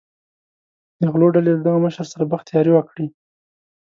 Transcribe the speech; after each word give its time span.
د 0.99 1.01
غلو 1.13 1.27
ډلې 1.35 1.51
له 1.57 1.61
دغه 1.67 1.79
مشر 1.85 2.05
سره 2.13 2.23
بخت 2.31 2.47
یاري 2.55 2.71
وکړي. 2.73 3.07